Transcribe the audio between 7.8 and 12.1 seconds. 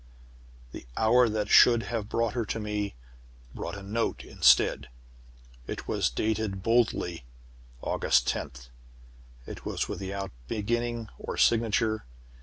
'August tenth.' It was without beginning or signature.